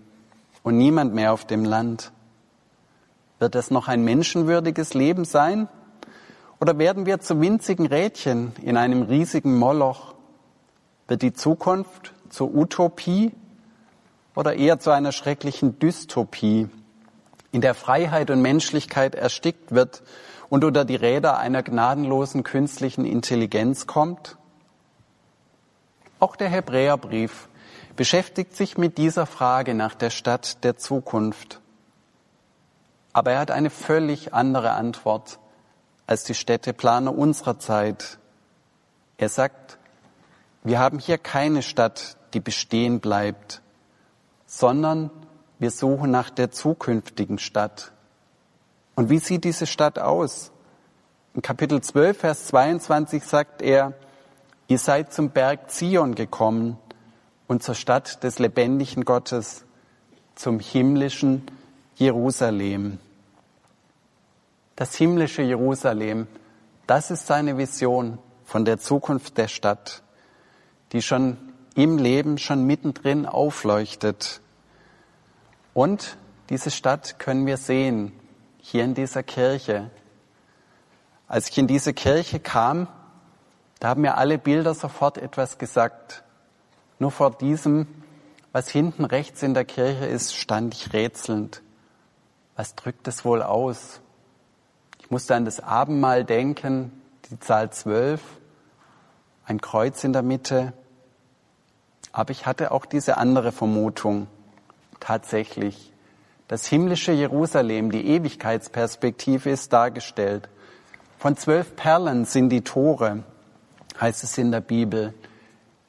und 0.61 0.77
niemand 0.77 1.15
mehr 1.15 1.33
auf 1.33 1.45
dem 1.45 1.65
Land. 1.65 2.11
Wird 3.39 3.55
es 3.55 3.71
noch 3.71 3.87
ein 3.87 4.03
menschenwürdiges 4.03 4.93
Leben 4.93 5.25
sein? 5.25 5.67
Oder 6.61 6.77
werden 6.77 7.07
wir 7.07 7.19
zu 7.19 7.41
winzigen 7.41 7.87
Rädchen 7.87 8.53
in 8.61 8.77
einem 8.77 9.01
riesigen 9.01 9.57
Moloch? 9.57 10.13
Wird 11.07 11.23
die 11.23 11.33
Zukunft 11.33 12.13
zur 12.29 12.53
Utopie 12.53 13.31
oder 14.35 14.53
eher 14.53 14.79
zu 14.79 14.91
einer 14.91 15.11
schrecklichen 15.11 15.79
Dystopie, 15.79 16.69
in 17.51 17.61
der 17.61 17.73
Freiheit 17.73 18.29
und 18.29 18.43
Menschlichkeit 18.43 19.15
erstickt 19.15 19.71
wird 19.71 20.03
und 20.49 20.63
unter 20.63 20.85
die 20.85 20.95
Räder 20.95 21.39
einer 21.39 21.63
gnadenlosen 21.63 22.43
künstlichen 22.43 23.05
Intelligenz 23.05 23.87
kommt? 23.87 24.37
Auch 26.19 26.35
der 26.35 26.49
Hebräerbrief 26.49 27.49
beschäftigt 27.95 28.55
sich 28.55 28.77
mit 28.77 28.99
dieser 28.99 29.25
Frage 29.25 29.73
nach 29.73 29.95
der 29.95 30.11
Stadt 30.11 30.63
der 30.63 30.77
Zukunft. 30.77 31.59
Aber 33.13 33.31
er 33.31 33.39
hat 33.39 33.49
eine 33.49 33.71
völlig 33.71 34.35
andere 34.35 34.73
Antwort 34.73 35.39
als 36.11 36.25
die 36.25 36.33
Städteplaner 36.33 37.17
unserer 37.17 37.57
Zeit. 37.57 38.19
Er 39.17 39.29
sagt, 39.29 39.77
wir 40.61 40.77
haben 40.77 40.99
hier 40.99 41.17
keine 41.17 41.61
Stadt, 41.61 42.17
die 42.33 42.41
bestehen 42.41 42.99
bleibt, 42.99 43.61
sondern 44.45 45.09
wir 45.57 45.71
suchen 45.71 46.11
nach 46.11 46.29
der 46.29 46.51
zukünftigen 46.51 47.39
Stadt. 47.39 47.93
Und 48.95 49.09
wie 49.09 49.19
sieht 49.19 49.45
diese 49.45 49.65
Stadt 49.65 49.99
aus? 49.99 50.51
In 51.33 51.41
Kapitel 51.41 51.79
12, 51.79 52.17
Vers 52.17 52.47
22 52.47 53.23
sagt 53.23 53.61
er, 53.61 53.93
Ihr 54.67 54.79
seid 54.79 55.13
zum 55.13 55.29
Berg 55.29 55.71
Zion 55.71 56.13
gekommen 56.13 56.77
und 57.47 57.63
zur 57.63 57.75
Stadt 57.75 58.21
des 58.25 58.37
lebendigen 58.37 59.05
Gottes, 59.05 59.63
zum 60.35 60.59
himmlischen 60.59 61.43
Jerusalem. 61.95 62.99
Das 64.81 64.95
himmlische 64.95 65.43
Jerusalem, 65.43 66.25
das 66.87 67.11
ist 67.11 67.27
seine 67.27 67.55
Vision 67.59 68.17
von 68.43 68.65
der 68.65 68.79
Zukunft 68.79 69.37
der 69.37 69.47
Stadt, 69.47 70.01
die 70.91 71.03
schon 71.03 71.37
im 71.75 71.99
Leben, 71.99 72.39
schon 72.39 72.63
mittendrin 72.63 73.27
aufleuchtet. 73.27 74.41
Und 75.75 76.17
diese 76.49 76.71
Stadt 76.71 77.19
können 77.19 77.45
wir 77.45 77.57
sehen, 77.57 78.11
hier 78.57 78.83
in 78.83 78.95
dieser 78.95 79.21
Kirche. 79.21 79.91
Als 81.27 81.49
ich 81.49 81.59
in 81.59 81.67
diese 81.67 81.93
Kirche 81.93 82.39
kam, 82.39 82.87
da 83.79 83.89
haben 83.89 84.01
mir 84.01 84.17
alle 84.17 84.39
Bilder 84.39 84.73
sofort 84.73 85.19
etwas 85.19 85.59
gesagt. 85.59 86.23
Nur 86.97 87.11
vor 87.11 87.29
diesem, 87.29 87.85
was 88.51 88.67
hinten 88.67 89.05
rechts 89.05 89.43
in 89.43 89.53
der 89.53 89.65
Kirche 89.65 90.07
ist, 90.07 90.35
stand 90.35 90.73
ich 90.73 90.91
rätselnd. 90.91 91.61
Was 92.55 92.73
drückt 92.73 93.07
es 93.07 93.23
wohl 93.23 93.43
aus? 93.43 94.01
Musste 95.11 95.35
an 95.35 95.43
das 95.43 95.59
Abendmahl 95.59 96.23
denken, 96.23 96.89
die 97.29 97.37
Zahl 97.37 97.69
zwölf, 97.69 98.21
ein 99.45 99.59
Kreuz 99.59 100.05
in 100.05 100.13
der 100.13 100.21
Mitte. 100.21 100.71
Aber 102.13 102.31
ich 102.31 102.45
hatte 102.45 102.71
auch 102.71 102.85
diese 102.85 103.17
andere 103.17 103.51
Vermutung. 103.51 104.27
Tatsächlich. 105.01 105.91
Das 106.47 106.65
himmlische 106.65 107.11
Jerusalem, 107.11 107.91
die 107.91 108.07
Ewigkeitsperspektive 108.07 109.49
ist 109.49 109.73
dargestellt. 109.73 110.47
Von 111.17 111.35
zwölf 111.35 111.75
Perlen 111.75 112.23
sind 112.23 112.47
die 112.47 112.61
Tore, 112.61 113.25
heißt 113.99 114.23
es 114.23 114.37
in 114.37 114.53
der 114.53 114.61
Bibel. 114.61 115.13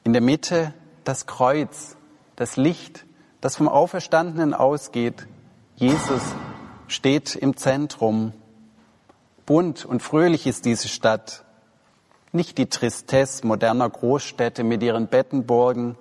In 0.03 0.11
der 0.11 0.21
Mitte 0.21 0.73
das 1.05 1.27
Kreuz, 1.27 1.95
das 2.35 2.57
Licht, 2.57 3.05
das 3.39 3.55
vom 3.55 3.69
Auferstandenen 3.69 4.53
ausgeht. 4.53 5.27
Jesus 5.77 6.21
steht 6.87 7.37
im 7.37 7.55
Zentrum. 7.55 8.33
Bunt 9.45 9.83
und 9.83 10.01
fröhlich 10.01 10.47
ist 10.47 10.65
diese 10.65 10.87
Stadt. 10.87 11.43
Nicht 12.31 12.57
die 12.57 12.67
Tristesse 12.67 13.45
moderner 13.45 13.89
Großstädte 13.89 14.63
mit 14.63 14.81
ihren 14.81 15.07
Bettenburgen. 15.07 15.97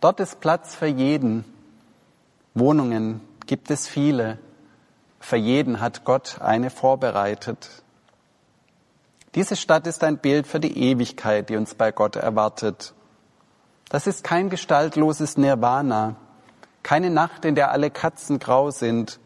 Dort 0.00 0.20
ist 0.20 0.40
Platz 0.40 0.74
für 0.74 0.86
jeden. 0.86 1.44
Wohnungen 2.54 3.20
gibt 3.46 3.70
es 3.70 3.86
viele. 3.86 4.38
Für 5.20 5.36
jeden 5.36 5.80
hat 5.80 6.04
Gott 6.04 6.40
eine 6.40 6.70
vorbereitet. 6.70 7.68
Diese 9.34 9.56
Stadt 9.56 9.86
ist 9.86 10.02
ein 10.02 10.18
Bild 10.18 10.46
für 10.46 10.60
die 10.60 10.76
Ewigkeit, 10.76 11.48
die 11.48 11.56
uns 11.56 11.74
bei 11.74 11.92
Gott 11.92 12.16
erwartet. 12.16 12.94
Das 13.88 14.06
ist 14.06 14.24
kein 14.24 14.50
gestaltloses 14.50 15.36
Nirvana, 15.36 16.16
keine 16.82 17.10
Nacht, 17.10 17.44
in 17.44 17.54
der 17.54 17.70
alle 17.70 17.90
Katzen 17.90 18.38
grau 18.38 18.70
sind. 18.70 19.20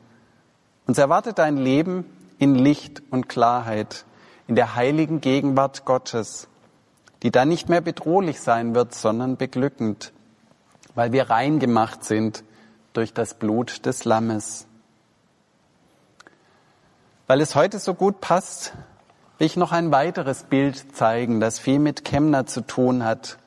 Uns 0.86 0.98
erwartet 0.98 1.40
ein 1.40 1.56
Leben 1.56 2.04
in 2.38 2.54
Licht 2.54 3.02
und 3.10 3.28
Klarheit, 3.28 4.04
in 4.46 4.54
der 4.54 4.74
heiligen 4.74 5.20
Gegenwart 5.20 5.84
Gottes, 5.84 6.48
die 7.22 7.30
dann 7.30 7.48
nicht 7.48 7.68
mehr 7.68 7.80
bedrohlich 7.80 8.40
sein 8.40 8.74
wird, 8.74 8.94
sondern 8.94 9.36
beglückend, 9.36 10.12
weil 10.94 11.12
wir 11.12 11.30
rein 11.30 11.58
gemacht 11.58 12.04
sind 12.04 12.44
durch 12.92 13.12
das 13.12 13.34
Blut 13.34 13.86
des 13.86 14.04
Lammes. 14.04 14.66
Weil 17.26 17.40
es 17.40 17.54
heute 17.54 17.78
so 17.78 17.94
gut 17.94 18.20
passt, 18.20 18.72
will 19.38 19.46
ich 19.46 19.56
noch 19.56 19.72
ein 19.72 19.90
weiteres 19.90 20.44
Bild 20.44 20.96
zeigen, 20.96 21.40
das 21.40 21.58
viel 21.58 21.78
mit 21.78 22.04
Chemner 22.04 22.46
zu 22.46 22.60
tun 22.60 23.04
hat. 23.04 23.38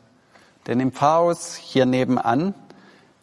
Denn 0.68 0.80
im 0.80 0.92
Pfarrhaus 0.92 1.56
hier 1.56 1.86
nebenan, 1.86 2.54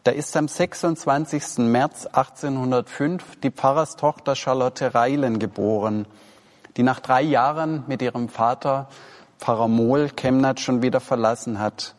da 0.07 0.13
ist 0.13 0.37
am 0.37 0.47
26. 0.47 1.57
März 1.57 2.05
1805 2.05 3.41
die 3.43 3.51
Pfarrerstochter 3.51 4.37
Charlotte 4.37 4.95
Reilen 4.95 5.37
geboren 5.37 6.07
die 6.77 6.83
nach 6.83 7.01
drei 7.01 7.21
Jahren 7.23 7.83
mit 7.87 8.01
ihrem 8.01 8.29
Vater 8.29 8.87
Pfarrer 9.37 9.67
Mohl 9.67 10.09
Chemnat 10.15 10.61
schon 10.61 10.81
wieder 10.81 11.01
verlassen 11.01 11.59
hat. 11.59 11.93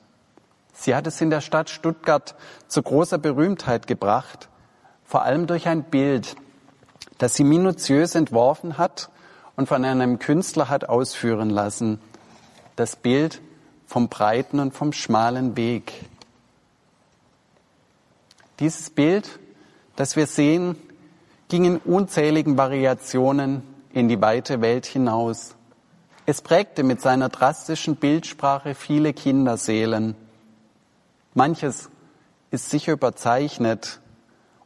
Sie 0.73 0.95
hat 0.95 1.07
es 1.07 1.21
in 1.21 1.29
der 1.29 1.43
Stadt 1.43 1.69
Stuttgart 1.69 2.35
zu 2.67 2.83
großer 2.83 3.19
Berühmtheit 3.19 3.87
gebracht, 3.87 4.49
vor 5.05 5.21
allem 5.25 5.47
durch 5.47 5.69
ein 5.69 5.83
Bild, 5.83 6.35
das 7.19 7.35
sie 7.35 7.45
minutiös 7.45 8.15
entworfen 8.15 8.79
hat 8.79 9.11
und 9.55 9.69
von 9.69 9.85
einem 9.85 10.19
Künstler 10.19 10.71
hat 10.71 10.89
ausführen 10.89 11.51
lassen. 11.51 12.01
Das 12.75 12.97
Bild 12.97 13.43
vom 13.85 14.09
breiten 14.09 14.61
und 14.61 14.73
vom 14.73 14.95
schmalen 14.95 15.59
Weg. 15.59 15.93
Dieses 18.61 18.91
Bild, 18.91 19.39
das 19.95 20.17
wir 20.17 20.27
sehen, 20.27 20.77
ging 21.49 21.65
in 21.65 21.77
unzähligen 21.79 22.57
Variationen 22.59 23.63
in 23.93 24.09
die 24.09 24.21
weite 24.21 24.61
Welt 24.61 24.85
hinaus. 24.85 25.55
Es 26.27 26.43
prägte 26.43 26.83
mit 26.83 27.01
seiner 27.01 27.29
drastischen 27.29 27.97
Bildsprache 27.97 28.75
viele 28.75 29.13
Kinderseelen. 29.13 30.17
Manches 31.35 31.89
ist 32.51 32.69
sicher 32.69 32.93
überzeichnet 32.93 34.01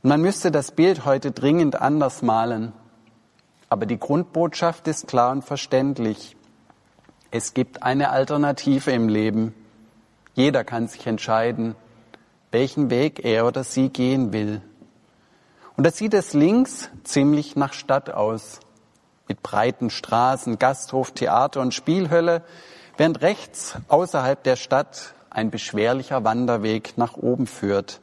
und 0.03 0.09
man 0.09 0.23
müsste 0.23 0.51
das 0.51 0.73
Bild 0.73 1.05
heute 1.05 1.31
dringend 1.31 1.81
anders 1.81 2.23
malen. 2.23 2.73
Aber 3.69 3.87
die 3.87 3.99
Grundbotschaft 3.99 4.89
ist 4.89 5.07
klar 5.07 5.33
und 5.33 5.45
verständlich. 5.45 6.37
Es 7.31 7.55
gibt 7.55 7.83
eine 7.83 8.11
Alternative 8.11 8.91
im 8.91 9.09
Leben. 9.09 9.55
Jeder 10.35 10.65
kann 10.65 10.89
sich 10.89 11.07
entscheiden, 11.07 11.75
welchen 12.53 12.91
Weg 12.91 13.25
er 13.25 13.47
oder 13.47 13.65
sie 13.65 13.89
gehen 13.89 14.33
will. 14.33 14.63
Und 15.77 15.85
da 15.85 15.91
sieht 15.91 16.15
es 16.15 16.35
links 16.35 16.91
ziemlich 17.03 17.57
nach 17.57 17.73
Stadt 17.73 18.11
aus 18.11 18.61
mit 19.27 19.43
breiten 19.43 19.91
Straßen, 19.91 20.59
Gasthof, 20.59 21.13
Theater 21.13 21.61
und 21.61 21.73
Spielhölle, 21.73 22.43
während 22.99 23.23
rechts 23.23 23.77
außerhalb 23.89 24.43
der 24.43 24.57
Stadt 24.57 25.15
ein 25.31 25.51
beschwerlicher 25.51 26.25
Wanderweg 26.25 26.99
nach 26.99 27.17
oben 27.17 27.47
führt. 27.47 28.01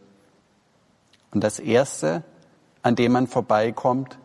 Und 1.31 1.43
das 1.43 1.59
Erste, 1.59 2.23
an 2.81 2.95
dem 2.95 3.11
man 3.11 3.27
vorbeikommt, 3.27 4.17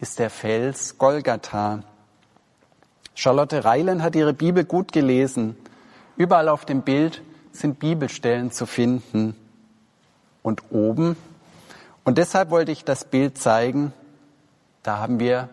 ist 0.00 0.18
der 0.18 0.30
Fels 0.30 0.98
Golgatha. 0.98 1.84
Charlotte 3.14 3.64
Reilen 3.64 4.02
hat 4.02 4.16
ihre 4.16 4.32
Bibel 4.32 4.64
gut 4.64 4.92
gelesen. 4.92 5.56
Überall 6.16 6.48
auf 6.48 6.64
dem 6.64 6.82
Bild 6.82 7.22
sind 7.52 7.78
Bibelstellen 7.78 8.50
zu 8.50 8.66
finden. 8.66 9.36
Und 10.42 10.62
oben, 10.70 11.16
und 12.04 12.18
deshalb 12.18 12.50
wollte 12.50 12.72
ich 12.72 12.84
das 12.84 13.04
Bild 13.04 13.38
zeigen, 13.38 13.92
da 14.82 14.98
haben 14.98 15.20
wir 15.20 15.48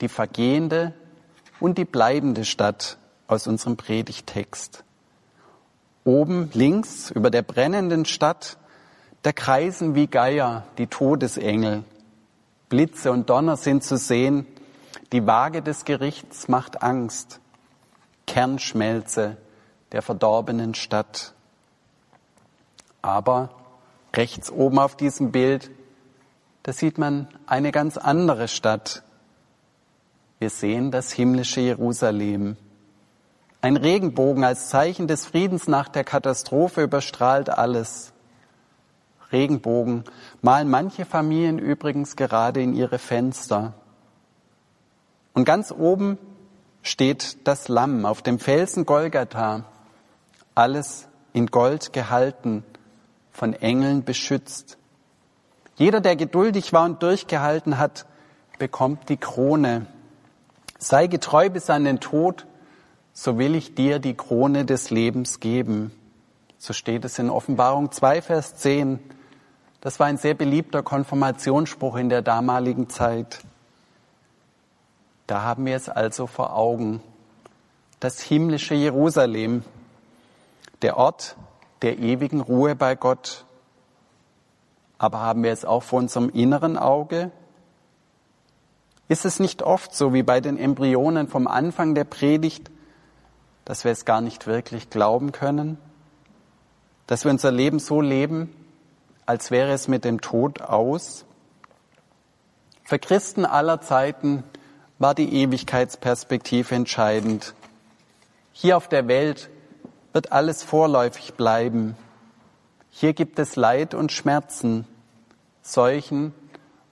die 0.00 0.08
vergehende 0.08 0.92
und 1.58 1.78
die 1.78 1.84
bleibende 1.84 2.44
Stadt 2.44 2.98
aus 3.26 3.46
unserem 3.46 3.76
Predigtext. 3.76 4.84
Oben 6.04 6.50
links 6.52 7.10
über 7.10 7.30
der 7.30 7.42
brennenden 7.42 8.04
Stadt, 8.04 8.58
da 9.22 9.32
kreisen 9.32 9.94
wie 9.94 10.06
Geier 10.06 10.64
die 10.78 10.86
Todesengel. 10.86 11.82
Blitze 12.68 13.10
und 13.10 13.30
Donner 13.30 13.56
sind 13.56 13.82
zu 13.82 13.96
sehen. 13.96 14.46
Die 15.12 15.26
Waage 15.26 15.62
des 15.62 15.84
Gerichts 15.84 16.46
macht 16.48 16.82
Angst. 16.82 17.40
Kernschmelze 18.26 19.36
der 19.92 20.02
verdorbenen 20.02 20.74
Stadt. 20.74 21.32
Aber 23.02 23.50
rechts 24.16 24.50
oben 24.50 24.78
auf 24.78 24.96
diesem 24.96 25.32
Bild, 25.32 25.70
da 26.62 26.72
sieht 26.72 26.98
man 26.98 27.28
eine 27.46 27.72
ganz 27.72 27.96
andere 27.96 28.48
Stadt, 28.48 29.02
wir 30.38 30.50
sehen 30.50 30.90
das 30.90 31.12
himmlische 31.12 31.60
Jerusalem. 31.60 32.56
Ein 33.62 33.76
Regenbogen 33.76 34.44
als 34.44 34.68
Zeichen 34.68 35.08
des 35.08 35.24
Friedens 35.24 35.66
nach 35.66 35.88
der 35.88 36.04
Katastrophe 36.04 36.82
überstrahlt 36.82 37.48
alles. 37.48 38.12
Regenbogen 39.32 40.04
malen 40.42 40.68
manche 40.68 41.06
Familien 41.06 41.58
übrigens 41.58 42.16
gerade 42.16 42.60
in 42.62 42.74
ihre 42.74 42.98
Fenster. 42.98 43.72
Und 45.32 45.46
ganz 45.46 45.72
oben 45.72 46.18
steht 46.82 47.46
das 47.48 47.68
Lamm 47.68 48.04
auf 48.04 48.22
dem 48.22 48.38
Felsen 48.38 48.84
Golgatha, 48.84 49.64
alles 50.54 51.08
in 51.32 51.46
Gold 51.46 51.92
gehalten, 51.92 52.62
von 53.36 53.52
Engeln 53.52 54.04
beschützt. 54.04 54.78
Jeder, 55.76 56.00
der 56.00 56.16
geduldig 56.16 56.72
war 56.72 56.86
und 56.86 57.02
durchgehalten 57.02 57.78
hat, 57.78 58.06
bekommt 58.58 59.08
die 59.10 59.18
Krone, 59.18 59.86
Sei 60.78 61.06
getreu 61.06 61.48
bis 61.48 61.70
an 61.70 61.84
den 61.84 62.00
Tod, 62.00 62.46
so 63.12 63.38
will 63.38 63.54
ich 63.54 63.74
dir 63.74 63.98
die 63.98 64.14
Krone 64.14 64.66
des 64.66 64.90
Lebens 64.90 65.40
geben. 65.40 65.90
So 66.58 66.72
steht 66.74 67.04
es 67.04 67.18
in 67.18 67.30
Offenbarung 67.30 67.90
2, 67.90 68.20
Vers 68.20 68.56
10. 68.56 68.98
Das 69.80 69.98
war 69.98 70.06
ein 70.06 70.18
sehr 70.18 70.34
beliebter 70.34 70.82
Konfirmationsspruch 70.82 71.96
in 71.96 72.08
der 72.08 72.20
damaligen 72.20 72.90
Zeit. 72.90 73.40
Da 75.26 75.42
haben 75.42 75.64
wir 75.64 75.76
es 75.76 75.88
also 75.88 76.26
vor 76.26 76.54
Augen. 76.54 77.02
Das 78.00 78.20
himmlische 78.20 78.74
Jerusalem, 78.74 79.64
der 80.82 80.98
Ort 80.98 81.36
der 81.82 81.98
ewigen 81.98 82.40
Ruhe 82.40 82.74
bei 82.74 82.94
Gott. 82.94 83.44
Aber 84.98 85.20
haben 85.20 85.42
wir 85.42 85.52
es 85.52 85.64
auch 85.64 85.82
vor 85.82 85.98
unserem 85.98 86.30
inneren 86.30 86.76
Auge? 86.78 87.30
Ist 89.08 89.24
es 89.24 89.38
nicht 89.38 89.62
oft 89.62 89.94
so 89.94 90.12
wie 90.12 90.22
bei 90.22 90.40
den 90.40 90.58
Embryonen 90.58 91.28
vom 91.28 91.46
Anfang 91.46 91.94
der 91.94 92.04
Predigt, 92.04 92.70
dass 93.64 93.84
wir 93.84 93.92
es 93.92 94.04
gar 94.04 94.20
nicht 94.20 94.46
wirklich 94.46 94.90
glauben 94.90 95.32
können? 95.32 95.78
Dass 97.06 97.24
wir 97.24 97.30
unser 97.30 97.52
Leben 97.52 97.78
so 97.78 98.00
leben, 98.00 98.54
als 99.26 99.50
wäre 99.50 99.72
es 99.72 99.86
mit 99.86 100.04
dem 100.04 100.20
Tod 100.20 100.60
aus? 100.60 101.24
Für 102.82 102.98
Christen 102.98 103.44
aller 103.44 103.80
Zeiten 103.80 104.44
war 104.98 105.14
die 105.14 105.42
Ewigkeitsperspektive 105.42 106.74
entscheidend. 106.74 107.54
Hier 108.52 108.76
auf 108.76 108.88
der 108.88 109.08
Welt 109.08 109.50
wird 110.16 110.32
alles 110.32 110.62
vorläufig 110.62 111.34
bleiben. 111.34 111.94
Hier 112.88 113.12
gibt 113.12 113.38
es 113.38 113.54
Leid 113.54 113.92
und 113.92 114.12
Schmerzen, 114.12 114.86
Seuchen 115.60 116.32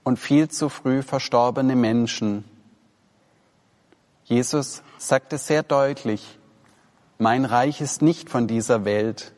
und 0.02 0.18
viel 0.18 0.50
zu 0.50 0.68
früh 0.68 1.00
verstorbene 1.00 1.74
Menschen. 1.74 2.44
Jesus 4.24 4.82
sagte 4.98 5.38
sehr 5.38 5.62
deutlich, 5.62 6.38
mein 7.16 7.46
Reich 7.46 7.80
ist 7.80 8.02
nicht 8.02 8.28
von 8.28 8.46
dieser 8.46 8.84
Welt. 8.84 9.32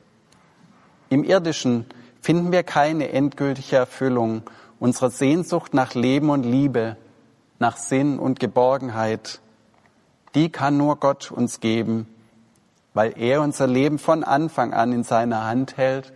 Im 1.08 1.22
irdischen 1.22 1.86
finden 2.20 2.50
wir 2.50 2.64
keine 2.64 3.10
endgültige 3.10 3.76
Erfüllung 3.76 4.42
unserer 4.80 5.10
Sehnsucht 5.10 5.74
nach 5.74 5.94
Leben 5.94 6.30
und 6.30 6.42
Liebe, 6.42 6.96
nach 7.60 7.76
Sinn 7.76 8.18
und 8.18 8.40
Geborgenheit. 8.40 9.40
Die 10.34 10.50
kann 10.50 10.76
nur 10.76 10.96
Gott 10.96 11.30
uns 11.30 11.60
geben, 11.60 12.08
weil 12.96 13.12
er 13.18 13.42
unser 13.42 13.66
Leben 13.66 13.98
von 13.98 14.24
Anfang 14.24 14.72
an 14.72 14.90
in 14.90 15.04
seiner 15.04 15.44
Hand 15.44 15.76
hält 15.76 16.14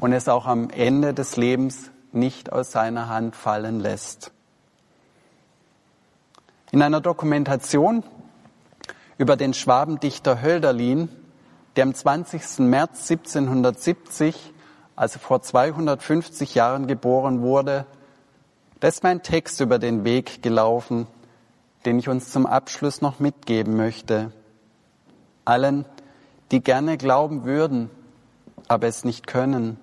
und 0.00 0.12
es 0.12 0.28
auch 0.28 0.46
am 0.46 0.70
Ende 0.70 1.14
des 1.14 1.36
Lebens 1.36 1.92
nicht 2.10 2.52
aus 2.52 2.72
seiner 2.72 3.08
Hand 3.08 3.36
fallen 3.36 3.78
lässt. 3.78 4.32
In 6.72 6.82
einer 6.82 7.00
Dokumentation 7.00 8.02
über 9.18 9.36
den 9.36 9.54
Schwabendichter 9.54 10.42
Hölderlin, 10.42 11.08
der 11.76 11.84
am 11.84 11.94
20. 11.94 12.58
März 12.58 13.08
1770, 13.08 14.52
also 14.96 15.20
vor 15.20 15.42
250 15.42 16.56
Jahren 16.56 16.88
geboren 16.88 17.40
wurde, 17.40 17.86
da 18.80 18.88
ist 18.88 19.04
mein 19.04 19.22
Text 19.22 19.60
über 19.60 19.78
den 19.78 20.02
Weg 20.02 20.42
gelaufen, 20.42 21.06
den 21.84 22.00
ich 22.00 22.08
uns 22.08 22.32
zum 22.32 22.46
Abschluss 22.46 23.00
noch 23.00 23.20
mitgeben 23.20 23.76
möchte. 23.76 24.32
Allen, 25.44 25.84
die 26.50 26.62
gerne 26.62 26.96
glauben 26.96 27.44
würden, 27.44 27.90
aber 28.68 28.86
es 28.86 29.04
nicht 29.04 29.26
können. 29.26 29.78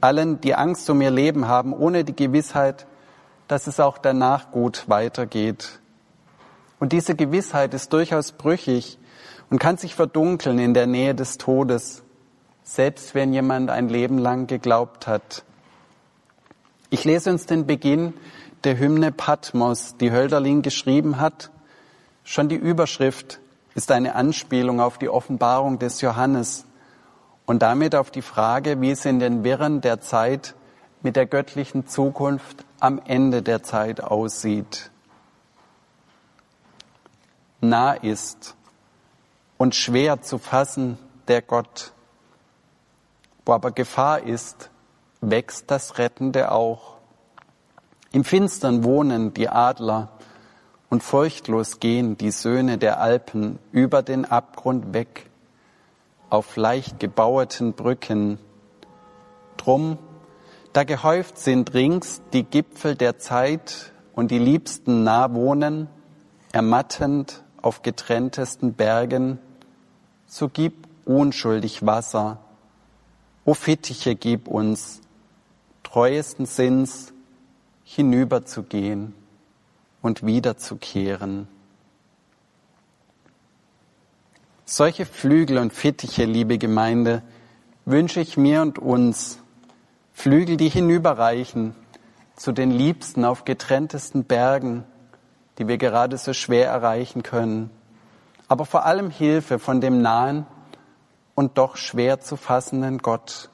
Allen, 0.00 0.40
die 0.40 0.54
Angst 0.54 0.88
um 0.90 1.00
ihr 1.00 1.10
Leben 1.10 1.48
haben, 1.48 1.72
ohne 1.72 2.04
die 2.04 2.16
Gewissheit, 2.16 2.86
dass 3.48 3.66
es 3.66 3.80
auch 3.80 3.98
danach 3.98 4.50
gut 4.50 4.84
weitergeht. 4.88 5.80
Und 6.80 6.92
diese 6.92 7.14
Gewissheit 7.14 7.74
ist 7.74 7.92
durchaus 7.92 8.32
brüchig 8.32 8.98
und 9.50 9.58
kann 9.58 9.76
sich 9.76 9.94
verdunkeln 9.94 10.58
in 10.58 10.74
der 10.74 10.86
Nähe 10.86 11.14
des 11.14 11.38
Todes, 11.38 12.02
selbst 12.62 13.14
wenn 13.14 13.32
jemand 13.32 13.70
ein 13.70 13.88
Leben 13.88 14.18
lang 14.18 14.46
geglaubt 14.46 15.06
hat. 15.06 15.44
Ich 16.90 17.04
lese 17.04 17.30
uns 17.30 17.46
den 17.46 17.66
Beginn 17.66 18.14
der 18.64 18.78
Hymne 18.78 19.12
Patmos, 19.12 19.96
die 19.96 20.10
Hölderlin 20.10 20.62
geschrieben 20.62 21.20
hat. 21.20 21.50
Schon 22.24 22.48
die 22.48 22.56
Überschrift 22.56 23.40
ist 23.74 23.90
eine 23.90 24.14
Anspielung 24.14 24.80
auf 24.80 24.98
die 24.98 25.08
Offenbarung 25.08 25.78
des 25.78 26.00
Johannes 26.00 26.64
und 27.46 27.62
damit 27.62 27.94
auf 27.94 28.10
die 28.10 28.22
Frage, 28.22 28.80
wie 28.80 28.90
es 28.90 29.04
in 29.04 29.18
den 29.18 29.44
Wirren 29.44 29.80
der 29.80 30.00
Zeit 30.00 30.54
mit 31.02 31.16
der 31.16 31.26
göttlichen 31.26 31.86
Zukunft 31.86 32.64
am 32.80 33.00
Ende 33.04 33.42
der 33.42 33.62
Zeit 33.62 34.02
aussieht. 34.02 34.90
Nah 37.60 37.92
ist 37.92 38.56
und 39.58 39.74
schwer 39.74 40.22
zu 40.22 40.38
fassen 40.38 40.98
der 41.28 41.42
Gott, 41.42 41.92
wo 43.44 43.52
aber 43.52 43.70
Gefahr 43.70 44.22
ist, 44.22 44.70
wächst 45.20 45.70
das 45.70 45.98
Rettende 45.98 46.52
auch. 46.52 46.96
Im 48.12 48.24
Finstern 48.24 48.84
wohnen 48.84 49.34
die 49.34 49.48
Adler 49.48 50.10
und 50.94 51.02
furchtlos 51.02 51.80
gehen 51.80 52.16
die 52.16 52.30
Söhne 52.30 52.78
der 52.78 53.00
Alpen 53.00 53.58
über 53.72 54.00
den 54.00 54.24
Abgrund 54.24 54.94
weg, 54.94 55.28
auf 56.30 56.54
leicht 56.54 57.00
gebaueten 57.00 57.72
Brücken. 57.72 58.38
Drum, 59.56 59.98
da 60.72 60.84
gehäuft 60.84 61.36
sind 61.36 61.74
rings 61.74 62.22
die 62.32 62.44
Gipfel 62.44 62.94
der 62.94 63.18
Zeit 63.18 63.90
und 64.14 64.30
die 64.30 64.38
Liebsten 64.38 65.02
nah 65.02 65.34
wohnen, 65.34 65.88
ermattend 66.52 67.42
auf 67.60 67.82
getrenntesten 67.82 68.74
Bergen, 68.74 69.40
so 70.28 70.48
gib 70.48 70.86
unschuldig 71.04 71.84
Wasser, 71.84 72.38
o 73.44 73.54
Fittiche 73.54 74.14
gib 74.14 74.46
uns, 74.46 75.00
treuesten 75.82 76.46
Sinns, 76.46 77.12
hinüberzugehen 77.82 79.12
und 80.04 80.26
wiederzukehren. 80.26 81.48
Solche 84.66 85.06
Flügel 85.06 85.56
und 85.56 85.72
Fittiche, 85.72 86.26
liebe 86.26 86.58
Gemeinde, 86.58 87.22
wünsche 87.86 88.20
ich 88.20 88.36
mir 88.36 88.60
und 88.60 88.78
uns. 88.78 89.40
Flügel, 90.12 90.58
die 90.58 90.68
hinüberreichen 90.68 91.74
zu 92.36 92.52
den 92.52 92.70
Liebsten 92.70 93.24
auf 93.24 93.46
getrenntesten 93.46 94.24
Bergen, 94.24 94.84
die 95.56 95.68
wir 95.68 95.78
gerade 95.78 96.18
so 96.18 96.34
schwer 96.34 96.68
erreichen 96.68 97.22
können. 97.22 97.70
Aber 98.46 98.66
vor 98.66 98.84
allem 98.84 99.08
Hilfe 99.08 99.58
von 99.58 99.80
dem 99.80 100.02
nahen 100.02 100.46
und 101.34 101.56
doch 101.56 101.76
schwer 101.76 102.20
zu 102.20 102.36
fassenden 102.36 102.98
Gott. 102.98 103.48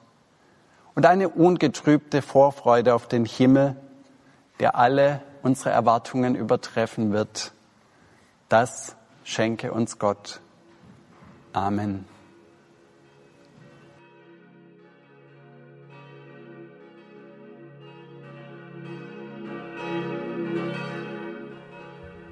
Und 0.96 1.06
eine 1.06 1.28
ungetrübte 1.28 2.22
Vorfreude 2.22 2.96
auf 2.96 3.06
den 3.06 3.24
Himmel, 3.24 3.76
der 4.58 4.74
alle 4.74 5.22
unsere 5.42 5.70
Erwartungen 5.70 6.34
übertreffen 6.34 7.12
wird. 7.12 7.52
Das 8.48 8.96
schenke 9.24 9.72
uns 9.72 9.98
Gott. 9.98 10.40
Amen. 11.52 12.04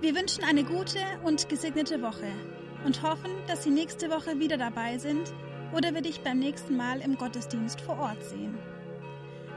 Wir 0.01 0.15
wünschen 0.15 0.45
eine 0.45 0.65
gute 0.65 1.01
und 1.25 1.49
gesegnete 1.49 2.01
Woche 2.01 2.33
und 2.85 3.03
hoffen, 3.03 3.31
dass 3.47 3.65
Sie 3.65 3.71
nächste 3.71 4.11
Woche 4.11 4.39
wieder 4.39 4.57
dabei 4.57 4.97
sind 4.97 5.33
oder 5.75 5.93
wir 5.93 6.01
dich 6.01 6.23
beim 6.23 6.39
nächsten 6.39 6.77
Mal 6.77 7.01
im 7.01 7.17
Gottesdienst 7.19 7.81
vor 7.81 7.99
Ort 7.99 8.23
sehen. 8.25 8.57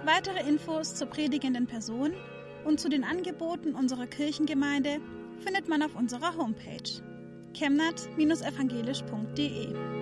Weitere 0.03 0.47
Infos 0.49 0.95
zur 0.95 1.07
predigenden 1.07 1.67
Person 1.67 2.11
und 2.65 2.79
zu 2.79 2.89
den 2.89 3.03
Angeboten 3.03 3.75
unserer 3.75 4.07
Kirchengemeinde 4.07 4.99
findet 5.43 5.67
man 5.67 5.83
auf 5.83 5.93
unserer 5.95 6.35
Homepage 6.37 7.03
chemnat-evangelisch.de. 7.53 10.00